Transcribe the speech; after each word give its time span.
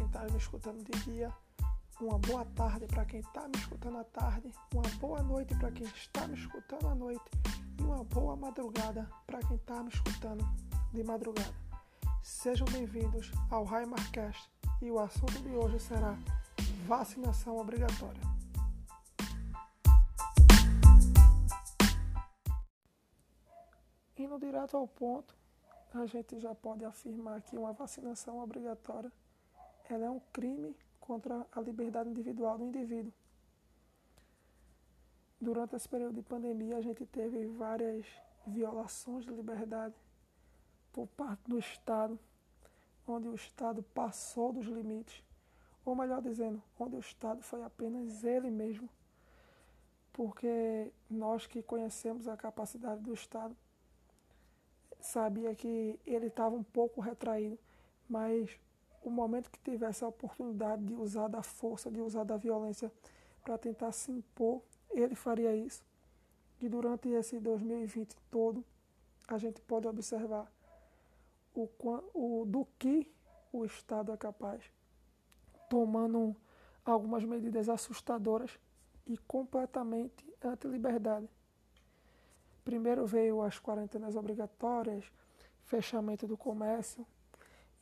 quem 0.00 0.06
está 0.06 0.24
me 0.24 0.36
escutando 0.38 0.82
de 0.82 0.98
dia, 1.00 1.30
uma 2.00 2.18
boa 2.18 2.42
tarde 2.56 2.86
para 2.86 3.04
quem 3.04 3.20
está 3.20 3.46
me 3.46 3.54
escutando 3.54 3.98
à 3.98 4.04
tarde, 4.04 4.50
uma 4.72 4.88
boa 4.98 5.22
noite 5.22 5.54
para 5.56 5.70
quem 5.70 5.86
está 5.88 6.26
me 6.26 6.38
escutando 6.38 6.88
à 6.88 6.94
noite 6.94 7.30
e 7.78 7.82
uma 7.82 8.02
boa 8.04 8.34
madrugada 8.34 9.06
para 9.26 9.40
quem 9.40 9.58
está 9.58 9.82
me 9.82 9.90
escutando 9.90 10.42
de 10.90 11.04
madrugada. 11.04 11.54
Sejam 12.22 12.66
bem-vindos 12.68 13.30
ao 13.50 13.62
Raimarcast 13.64 14.50
e 14.80 14.90
o 14.90 14.98
assunto 14.98 15.38
de 15.42 15.50
hoje 15.50 15.78
será 15.78 16.16
vacinação 16.86 17.58
obrigatória. 17.58 18.22
Indo 24.16 24.38
direto 24.38 24.78
ao 24.78 24.88
ponto, 24.88 25.36
a 25.92 26.06
gente 26.06 26.40
já 26.40 26.54
pode 26.54 26.86
afirmar 26.86 27.42
que 27.42 27.58
uma 27.58 27.74
vacinação 27.74 28.38
obrigatória 28.38 29.12
ela 29.94 30.06
é 30.06 30.10
um 30.10 30.20
crime 30.32 30.76
contra 31.00 31.46
a 31.52 31.60
liberdade 31.60 32.08
individual 32.08 32.58
do 32.58 32.64
indivíduo. 32.64 33.12
Durante 35.40 35.74
esse 35.74 35.88
período 35.88 36.14
de 36.14 36.22
pandemia, 36.22 36.76
a 36.76 36.82
gente 36.82 37.04
teve 37.06 37.46
várias 37.46 38.06
violações 38.46 39.24
de 39.24 39.32
liberdade 39.32 39.94
por 40.92 41.06
parte 41.08 41.42
do 41.48 41.58
Estado, 41.58 42.18
onde 43.06 43.28
o 43.28 43.34
Estado 43.34 43.82
passou 43.94 44.52
dos 44.52 44.66
limites, 44.66 45.22
ou 45.84 45.94
melhor 45.94 46.20
dizendo, 46.20 46.62
onde 46.78 46.96
o 46.96 47.00
Estado 47.00 47.42
foi 47.42 47.62
apenas 47.62 48.22
ele 48.22 48.50
mesmo, 48.50 48.88
porque 50.12 50.92
nós 51.08 51.46
que 51.46 51.62
conhecemos 51.62 52.28
a 52.28 52.36
capacidade 52.36 53.00
do 53.00 53.14
Estado 53.14 53.56
sabia 55.00 55.54
que 55.54 55.98
ele 56.06 56.26
estava 56.26 56.54
um 56.54 56.62
pouco 56.62 57.00
retraído, 57.00 57.58
mas 58.08 58.58
o 59.02 59.10
momento 59.10 59.50
que 59.50 59.58
tivesse 59.60 60.04
a 60.04 60.08
oportunidade 60.08 60.84
de 60.84 60.94
usar 60.94 61.28
da 61.28 61.42
força, 61.42 61.90
de 61.90 62.00
usar 62.00 62.24
da 62.24 62.36
violência 62.36 62.92
para 63.42 63.56
tentar 63.56 63.92
se 63.92 64.10
impor, 64.10 64.62
ele 64.90 65.14
faria 65.14 65.54
isso. 65.54 65.82
E 66.60 66.68
durante 66.68 67.08
esse 67.08 67.38
2020 67.40 68.14
todo, 68.30 68.64
a 69.26 69.38
gente 69.38 69.60
pode 69.62 69.86
observar 69.86 70.52
o, 71.54 71.68
o 72.14 72.44
do 72.44 72.66
que 72.78 73.10
o 73.52 73.64
Estado 73.64 74.12
é 74.12 74.16
capaz, 74.16 74.62
tomando 75.68 76.36
algumas 76.84 77.24
medidas 77.24 77.68
assustadoras 77.68 78.58
e 79.06 79.16
completamente 79.16 80.26
anti-liberdade. 80.42 81.28
Primeiro 82.64 83.06
veio 83.06 83.42
as 83.42 83.58
quarentenas 83.58 84.14
obrigatórias, 84.14 85.10
fechamento 85.64 86.26
do 86.26 86.36
comércio, 86.36 87.06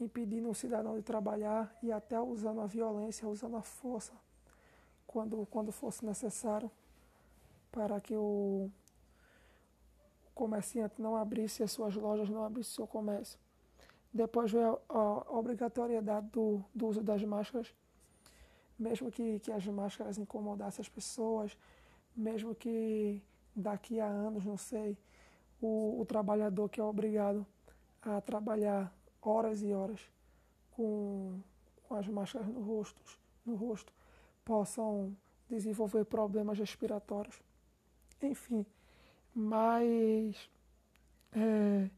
impedindo 0.01 0.49
o 0.49 0.55
cidadão 0.55 0.97
de 0.97 1.03
trabalhar 1.03 1.77
e 1.83 1.91
até 1.91 2.21
usando 2.21 2.61
a 2.61 2.67
violência, 2.67 3.29
usando 3.29 3.57
a 3.57 3.63
força 3.63 4.13
quando, 5.07 5.47
quando 5.51 5.73
fosse 5.73 6.05
necessário 6.05 6.71
para 7.73 8.01
que 8.01 8.15
o 8.15 8.71
comerciante 10.35 11.01
não 11.03 11.17
abrisse 11.17 11.63
as 11.63 11.73
suas 11.73 11.95
lojas, 11.97 12.29
não 12.29 12.45
abrisse 12.45 12.71
seu 12.71 12.87
comércio. 12.87 13.39
Depois 14.13 14.53
veio 14.53 14.79
a, 14.89 14.99
a 14.99 15.39
obrigatoriedade 15.39 16.29
do, 16.29 16.65
do, 16.75 16.87
uso 16.87 17.03
das 17.03 17.23
máscaras, 17.25 17.75
mesmo 18.79 19.11
que, 19.11 19.41
que 19.41 19.51
as 19.51 19.67
máscaras 19.67 20.17
incomodassem 20.17 20.83
as 20.83 20.89
pessoas, 20.89 21.57
mesmo 22.17 22.55
que 22.55 23.23
daqui 23.55 24.01
a 24.01 24.07
anos, 24.07 24.45
não 24.45 24.57
sei, 24.57 24.97
o, 25.61 26.01
o 26.01 26.07
trabalhador 26.07 26.69
que 26.69 26.81
é 26.81 26.85
obrigado 26.85 27.45
a 28.01 28.21
trabalhar 28.21 28.93
horas 29.29 29.63
e 29.63 29.73
horas 29.73 30.01
com, 30.73 31.41
com 31.85 31.95
as 31.95 32.07
máscaras 32.09 32.49
no 32.49 32.61
rosto, 32.63 33.01
no 33.45 33.55
rosto 33.55 33.93
possam 34.45 35.17
desenvolver 35.49 36.05
problemas 36.05 36.59
respiratórios. 36.59 37.41
Enfim, 38.23 38.65
mas 39.35 40.51
é, 41.33 41.91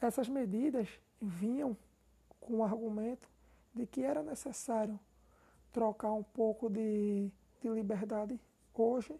essas 0.00 0.28
medidas 0.28 0.88
vinham 1.20 1.76
com 2.40 2.58
o 2.58 2.64
argumento 2.64 3.28
de 3.74 3.86
que 3.86 4.02
era 4.02 4.22
necessário 4.22 4.98
trocar 5.72 6.12
um 6.12 6.22
pouco 6.22 6.70
de, 6.70 7.30
de 7.60 7.68
liberdade 7.68 8.40
hoje 8.72 9.14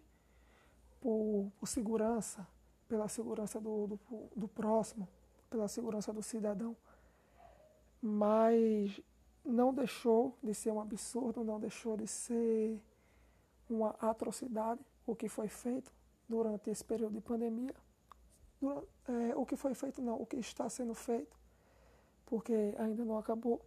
por, 0.99 1.51
por 1.59 1.67
segurança, 1.67 2.47
pela 2.87 3.07
segurança 3.07 3.59
do, 3.59 3.87
do, 3.87 3.99
do 4.35 4.47
próximo, 4.47 5.07
pela 5.49 5.67
segurança 5.67 6.11
do 6.11 6.23
cidadão, 6.23 6.75
mas 8.07 9.01
não 9.43 9.73
deixou 9.73 10.37
de 10.41 10.53
ser 10.53 10.71
um 10.71 10.79
absurdo, 10.79 11.43
não 11.43 11.59
deixou 11.59 11.97
de 11.97 12.07
ser 12.07 12.81
uma 13.69 13.89
atrocidade 13.99 14.79
o 15.05 15.13
que 15.13 15.27
foi 15.27 15.49
feito 15.49 15.91
durante 16.27 16.69
esse 16.69 16.83
período 16.83 17.15
de 17.15 17.21
pandemia. 17.21 17.75
Durante, 18.61 18.87
é, 19.07 19.35
o 19.35 19.45
que 19.45 19.55
foi 19.55 19.73
feito, 19.73 20.01
não, 20.01 20.21
o 20.21 20.25
que 20.25 20.37
está 20.37 20.69
sendo 20.69 20.93
feito, 20.93 21.37
porque 22.25 22.73
ainda 22.77 23.03
não 23.03 23.17
acabou. 23.17 23.61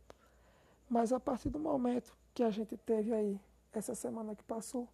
Mas 0.88 1.12
a 1.12 1.20
partir 1.20 1.50
do 1.50 1.58
momento 1.58 2.16
que 2.34 2.42
a 2.42 2.50
gente 2.50 2.76
teve 2.78 3.12
aí, 3.12 3.40
essa 3.72 3.94
semana 3.94 4.34
que 4.34 4.42
passou, 4.42 4.88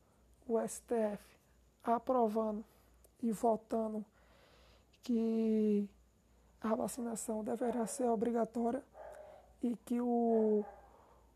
o 0.47 0.59
STF 0.61 1.23
aprovando 1.83 2.65
e 3.23 3.31
votando 3.31 4.05
que 5.03 5.89
a 6.61 6.75
vacinação 6.75 7.45
deverá 7.45 7.87
ser 7.87 8.09
obrigatória 8.09 8.83
e 9.67 9.77
que 9.85 10.01
o, 10.01 10.65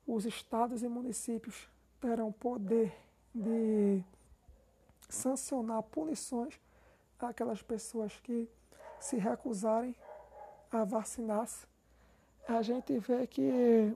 os 0.07 0.25
estados 0.25 0.83
e 0.83 0.89
municípios 0.89 1.69
terão 2.01 2.31
poder 2.31 2.97
de 3.35 4.03
sancionar 5.09 5.83
punições 5.83 6.61
àquelas 7.19 7.61
pessoas 7.63 8.19
que 8.21 8.49
se 9.01 9.17
recusarem 9.17 9.95
a 10.71 10.85
vacinar-se, 10.85 11.67
a 12.47 12.63
gente 12.63 12.99
vê 12.99 13.27
que 13.27 13.95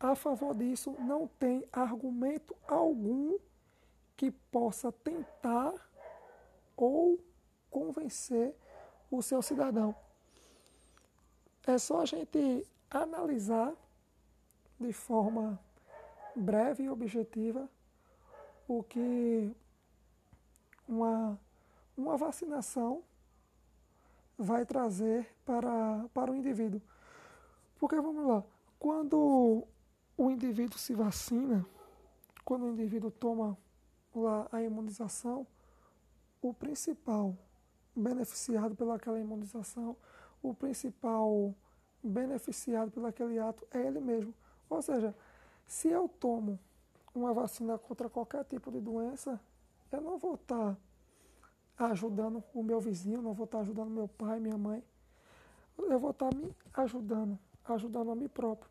a 0.00 0.14
favor 0.16 0.54
disso 0.54 0.96
não 0.98 1.28
tem 1.38 1.64
argumento 1.72 2.56
algum 2.66 3.38
que 4.16 4.30
possa 4.30 4.90
tentar 4.90 5.74
ou 6.76 7.18
convencer 7.70 8.54
o 9.10 9.22
seu 9.22 9.40
cidadão. 9.40 9.94
É 11.64 11.78
só 11.78 12.00
a 12.00 12.04
gente 12.04 12.66
analisar 12.92 13.72
de 14.78 14.92
forma 14.92 15.58
breve 16.36 16.84
e 16.84 16.90
objetiva 16.90 17.68
o 18.68 18.82
que 18.82 19.54
uma, 20.88 21.38
uma 21.96 22.16
vacinação 22.16 23.02
vai 24.38 24.64
trazer 24.64 25.26
para, 25.44 26.06
para 26.12 26.30
o 26.30 26.34
indivíduo. 26.34 26.80
Porque 27.78 27.96
vamos 27.96 28.26
lá, 28.26 28.44
quando 28.78 29.66
o 30.16 30.30
indivíduo 30.30 30.78
se 30.78 30.94
vacina, 30.94 31.64
quando 32.44 32.64
o 32.64 32.70
indivíduo 32.70 33.10
toma 33.10 33.56
lá 34.14 34.46
a 34.52 34.62
imunização, 34.62 35.46
o 36.40 36.52
principal 36.52 37.36
beneficiado 37.94 38.74
pelaquela 38.74 39.18
imunização, 39.18 39.96
o 40.42 40.54
principal 40.54 41.54
beneficiado 42.02 42.90
pelaquele 42.90 43.38
ato 43.38 43.66
é 43.70 43.78
ele 43.78 44.00
mesmo. 44.00 44.34
Ou 44.68 44.82
seja, 44.82 45.14
se 45.66 45.88
eu 45.88 46.08
tomo 46.08 46.58
uma 47.14 47.32
vacina 47.32 47.78
contra 47.78 48.08
qualquer 48.08 48.44
tipo 48.44 48.70
de 48.70 48.80
doença, 48.80 49.40
eu 49.90 50.00
não 50.00 50.18
vou 50.18 50.34
estar 50.34 50.76
ajudando 51.78 52.42
o 52.54 52.62
meu 52.62 52.80
vizinho, 52.80 53.22
não 53.22 53.32
vou 53.32 53.44
estar 53.44 53.60
ajudando 53.60 53.90
meu 53.90 54.08
pai, 54.08 54.40
minha 54.40 54.56
mãe. 54.56 54.82
Eu 55.78 55.98
vou 55.98 56.10
estar 56.10 56.34
me 56.34 56.54
ajudando, 56.74 57.38
ajudando 57.64 58.10
a 58.10 58.14
mim 58.14 58.28
próprio. 58.28 58.70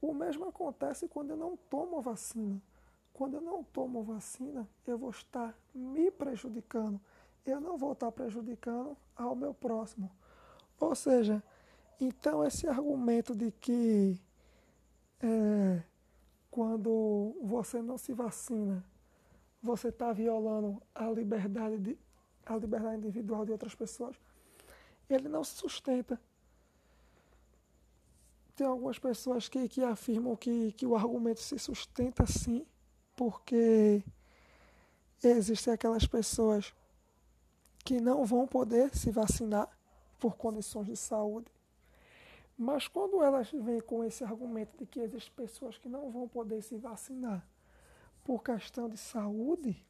O 0.00 0.12
mesmo 0.12 0.48
acontece 0.48 1.06
quando 1.06 1.30
eu 1.30 1.36
não 1.36 1.56
tomo 1.56 1.98
a 1.98 2.00
vacina. 2.00 2.60
Quando 3.12 3.34
eu 3.34 3.40
não 3.40 3.62
tomo 3.62 4.02
vacina, 4.02 4.66
eu 4.86 4.98
vou 4.98 5.10
estar 5.10 5.54
me 5.74 6.10
prejudicando. 6.10 7.00
Eu 7.44 7.60
não 7.60 7.76
vou 7.76 7.92
estar 7.92 8.10
prejudicando 8.10 8.96
ao 9.16 9.36
meu 9.36 9.52
próximo. 9.52 10.10
Ou 10.80 10.94
seja, 10.94 11.42
então 12.00 12.44
esse 12.44 12.66
argumento 12.66 13.34
de 13.34 13.50
que 13.52 14.20
é, 15.20 15.82
quando 16.50 17.36
você 17.42 17.80
não 17.80 17.96
se 17.96 18.12
vacina, 18.12 18.84
você 19.62 19.88
está 19.88 20.12
violando 20.12 20.82
a 20.94 21.08
liberdade, 21.08 21.78
de, 21.78 21.98
a 22.44 22.56
liberdade 22.56 22.96
individual 22.96 23.44
de 23.44 23.52
outras 23.52 23.74
pessoas, 23.74 24.16
ele 25.08 25.28
não 25.28 25.44
se 25.44 25.54
sustenta. 25.54 26.20
Tem 28.56 28.66
algumas 28.66 28.98
pessoas 28.98 29.48
que, 29.48 29.68
que 29.68 29.82
afirmam 29.82 30.36
que, 30.36 30.72
que 30.72 30.86
o 30.86 30.96
argumento 30.96 31.40
se 31.40 31.58
sustenta 31.58 32.26
sim, 32.26 32.66
porque 33.14 34.02
existem 35.22 35.72
aquelas 35.72 36.06
pessoas 36.06 36.74
que 37.84 38.00
não 38.00 38.24
vão 38.24 38.46
poder 38.46 38.94
se 38.94 39.10
vacinar 39.10 39.68
por 40.18 40.36
condições 40.36 40.86
de 40.86 40.96
saúde, 40.96 41.51
Mas 42.56 42.86
quando 42.86 43.22
elas 43.22 43.50
vêm 43.50 43.80
com 43.80 44.04
esse 44.04 44.22
argumento 44.22 44.76
de 44.76 44.86
que 44.86 45.00
existem 45.00 45.34
pessoas 45.34 45.78
que 45.78 45.88
não 45.88 46.10
vão 46.10 46.28
poder 46.28 46.62
se 46.62 46.76
vacinar 46.76 47.46
por 48.24 48.42
questão 48.42 48.88
de 48.88 48.96
saúde, 48.96 49.84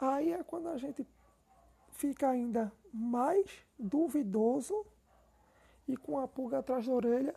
aí 0.00 0.32
é 0.32 0.42
quando 0.42 0.68
a 0.68 0.78
gente 0.78 1.06
fica 1.90 2.30
ainda 2.30 2.72
mais 2.92 3.50
duvidoso 3.78 4.86
e 5.86 5.96
com 5.96 6.18
a 6.18 6.26
pulga 6.26 6.58
atrás 6.58 6.86
da 6.86 6.92
orelha 6.92 7.34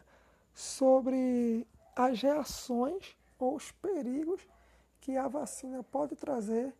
sobre 0.54 1.68
as 1.96 2.22
reações 2.22 3.18
ou 3.38 3.56
os 3.56 3.72
perigos 3.72 4.48
que 5.02 5.18
a 5.18 5.28
vacina 5.28 5.84
pode 5.84 6.16
trazer 6.16 6.74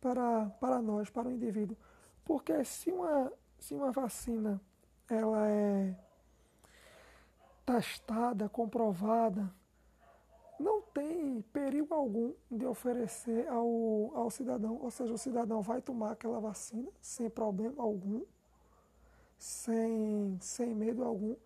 para, 0.00 0.46
para 0.60 0.80
nós, 0.80 1.10
para 1.10 1.28
o 1.28 1.32
indivíduo. 1.32 1.76
Porque 2.24 2.64
se 2.64 2.90
uma, 2.90 3.32
se 3.58 3.74
uma 3.74 3.90
vacina 3.90 4.60
ela 5.08 5.48
é 5.48 5.94
testada, 7.70 8.48
comprovada, 8.48 9.48
não 10.58 10.82
tem 10.82 11.40
perigo 11.52 11.94
algum 11.94 12.34
de 12.50 12.66
oferecer 12.66 13.46
ao, 13.46 14.10
ao 14.14 14.28
cidadão. 14.28 14.76
Ou 14.82 14.90
seja, 14.90 15.14
o 15.14 15.18
cidadão 15.18 15.62
vai 15.62 15.80
tomar 15.80 16.10
aquela 16.10 16.40
vacina 16.40 16.90
sem 17.00 17.30
problema 17.30 17.80
algum, 17.80 18.22
sem, 19.38 20.36
sem 20.40 20.74
medo 20.74 21.04
algum. 21.04 21.36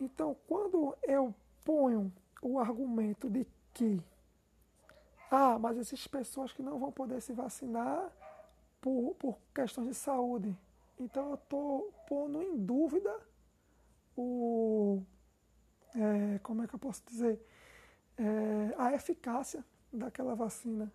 Então, 0.00 0.34
quando 0.46 0.96
eu 1.02 1.34
ponho 1.64 2.10
o 2.40 2.58
argumento 2.58 3.28
de 3.28 3.46
que, 3.74 4.02
ah, 5.30 5.58
mas 5.58 5.76
essas 5.76 6.06
pessoas 6.06 6.50
que 6.50 6.62
não 6.62 6.78
vão 6.78 6.90
poder 6.90 7.20
se 7.20 7.34
vacinar 7.34 8.10
por, 8.80 9.14
por 9.16 9.38
questões 9.54 9.88
de 9.88 9.94
saúde, 9.94 10.56
então 10.98 11.28
eu 11.28 11.34
estou 11.34 11.92
pondo 12.08 12.42
em 12.42 12.56
dúvida 12.56 13.27
o. 14.20 15.02
É, 15.94 16.38
como 16.40 16.62
é 16.62 16.66
que 16.66 16.74
eu 16.74 16.78
posso 16.78 17.02
dizer? 17.06 17.40
é, 18.18 18.74
a 18.76 18.92
eficácia 18.92 19.64
daquela 19.92 20.34
vacina. 20.34 20.92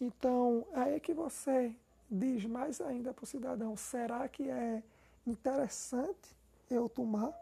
Então, 0.00 0.66
é 0.72 0.80
aí 0.80 1.00
que 1.00 1.14
você 1.14 1.74
diz 2.10 2.44
mais 2.44 2.80
ainda 2.80 3.14
para 3.14 3.22
o 3.22 3.26
cidadão: 3.26 3.76
será 3.76 4.28
que 4.28 4.50
é 4.50 4.82
interessante 5.26 6.36
eu 6.68 6.88
tomar 6.88 7.32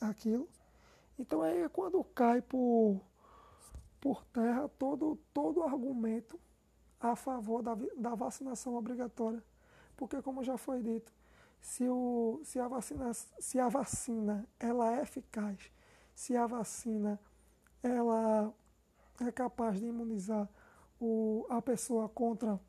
aquilo? 0.00 0.48
Então, 1.18 1.42
aí 1.42 1.62
é 1.62 1.68
quando 1.68 2.04
cai 2.04 2.42
por, 2.42 3.00
por 4.00 4.24
terra 4.26 4.68
todo, 4.78 5.18
todo 5.32 5.62
argumento 5.62 6.38
a 7.00 7.16
favor 7.16 7.62
da, 7.62 7.76
da 7.96 8.14
vacinação 8.14 8.74
obrigatória. 8.74 9.42
Porque, 9.96 10.20
como 10.20 10.44
já 10.44 10.56
foi 10.56 10.82
dito, 10.82 11.12
se, 11.64 11.88
o, 11.88 12.42
se, 12.44 12.60
a 12.60 12.68
vacina, 12.68 13.14
se 13.14 13.58
a 13.58 13.70
vacina 13.70 14.46
ela 14.60 14.98
é 14.98 15.02
eficaz, 15.02 15.72
se 16.14 16.36
a 16.36 16.46
vacina 16.46 17.18
ela 17.82 18.52
é 19.18 19.32
capaz 19.32 19.80
de 19.80 19.86
imunizar 19.86 20.46
o, 21.00 21.46
a 21.48 21.62
pessoa 21.62 22.06
contra, 22.06 22.60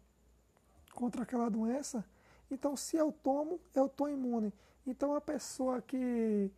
contra 0.94 1.24
aquela 1.24 1.50
doença, 1.50 2.06
então 2.50 2.77
se 2.77 2.95
eu 2.95 3.12
tomo, 3.12 3.59
eu 3.74 3.88
estou 3.88 4.09
imune. 4.09 4.53
Então 4.88 5.13
a 5.13 5.19
pessoa 5.19 5.81
que, 5.81 6.50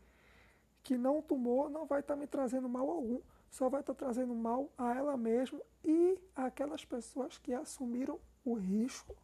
que 0.84 0.96
não 0.96 1.24
tomou 1.24 1.72
não 1.72 1.88
vai 1.88 2.02
estar 2.02 2.14
tá 2.14 2.20
me 2.20 2.28
trazendo 2.28 2.70
mal 2.70 2.88
algum, 2.88 3.20
só 3.50 3.68
vai 3.68 3.82
estar 3.82 3.96
tá 3.96 4.06
trazendo 4.06 4.36
mal 4.36 4.72
a 4.78 4.94
ela 4.94 5.18
mesma 5.18 5.60
e 5.84 6.22
aquelas 6.36 6.86
pessoas 6.86 7.40
que 7.40 7.52
assumiram 7.52 8.20
o 8.46 8.54
risco 8.54 9.16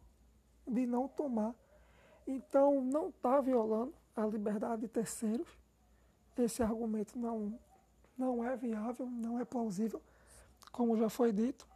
de 0.66 0.84
não 0.84 1.06
tomar. 1.06 1.54
Então 2.26 2.80
não 2.80 3.08
está 3.08 3.40
violando 3.40 3.94
a 4.16 4.26
liberdade 4.26 4.82
de 4.82 4.88
terceiros. 4.88 5.48
Esse 6.36 6.62
argumento 6.62 7.18
não, 7.18 7.58
não 8.16 8.44
é 8.44 8.56
viável, 8.56 9.06
não 9.06 9.38
é 9.38 9.44
plausível, 9.44 10.02
como 10.72 10.96
já 10.96 11.08
foi 11.08 11.32
dito. 11.32 11.66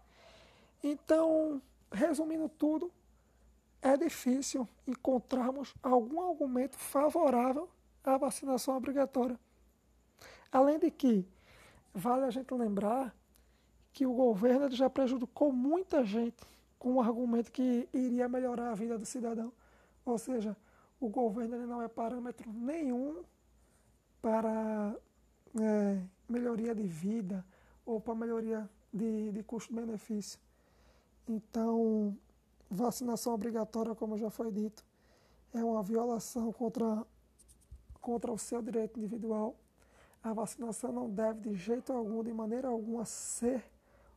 Então, 0.83 1.61
resumindo 1.93 2.49
tudo, 2.49 2.91
é 3.81 3.97
difícil 3.97 4.69
encontrarmos 4.87 5.75
algum 5.83 6.29
argumento 6.29 6.77
favorável 6.77 7.69
à 8.03 8.17
vacinação 8.17 8.77
obrigatória. 8.77 9.39
Além 10.51 10.79
de 10.79 10.91
que, 10.91 11.27
vale 11.95 12.25
a 12.25 12.31
gente 12.31 12.53
lembrar 12.55 13.15
que 13.93 14.07
o 14.07 14.13
governo 14.13 14.71
já 14.71 14.89
prejudicou 14.89 15.53
muita 15.53 16.05
gente 16.05 16.37
com 16.79 16.95
o 16.95 17.01
argumento 17.01 17.51
que 17.51 17.89
iria 17.93 18.29
melhorar 18.29 18.71
a 18.71 18.75
vida 18.75 18.97
do 18.97 19.05
cidadão. 19.05 19.53
Ou 20.11 20.19
seja, 20.19 20.57
o 20.99 21.09
governo 21.09 21.67
não 21.67 21.83
é 21.83 21.89
parâmetro 21.89 22.51
nenhum 22.53 23.23
para 24.23 24.97
é, 25.61 26.03
melhoria 26.29 26.75
de 26.75 26.87
vida 26.87 27.45
ou 27.85 28.01
para 28.01 28.15
melhoria 28.15 28.69
de, 28.93 29.33
de 29.33 29.43
custo-benefício. 29.43 30.41
Então, 31.29 32.17
vacinação 32.71 33.35
obrigatória, 33.35 33.95
como 33.95 34.17
já 34.17 34.31
foi 34.31 34.51
dito, 34.51 34.83
é 35.53 35.63
uma 35.63 35.83
violação 35.83 36.53
contra, 36.53 37.07
contra 38.01 38.33
o 38.33 38.39
seu 38.39 38.63
direito 38.63 38.99
individual. 38.99 39.57
A 40.23 40.33
vacinação 40.33 40.91
não 40.91 41.09
deve, 41.09 41.51
de 41.51 41.55
jeito 41.55 41.93
algum, 41.93 42.25
de 42.25 42.33
maneira 42.33 42.69
alguma, 42.69 43.05
ser 43.05 43.63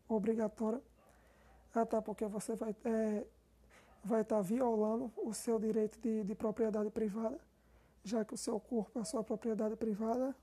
obrigatória, 0.08 0.82
até 1.76 2.00
porque 2.02 2.26
você 2.26 2.56
vai, 2.56 2.76
é, 2.86 3.26
vai 4.03 4.21
estar 4.21 4.42
violando 4.42 5.12
o 5.18 5.33
seu 5.33 5.59
direito 5.59 6.00
de, 6.00 6.24
de 6.24 6.36
propriedade 6.36 6.89
privada, 6.89 7.39
já 8.03 8.25
que 8.25 8.33
o 8.33 8.38
seu 8.38 8.59
corpo 8.59 9.00
é 9.00 9.03
sua 9.03 9.24
propriedade 9.24 9.75
privada 9.75 10.36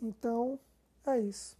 então, 0.00 0.58
é 1.04 1.18
isso. 1.18 1.58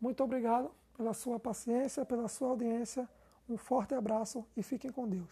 Muito 0.00 0.22
obrigado 0.22 0.70
pela 0.96 1.14
sua 1.14 1.40
paciência, 1.40 2.04
pela 2.04 2.28
sua 2.28 2.50
audiência. 2.50 3.08
Um 3.48 3.56
forte 3.56 3.94
abraço 3.94 4.44
e 4.56 4.62
fiquem 4.62 4.92
com 4.92 5.08
Deus. 5.08 5.30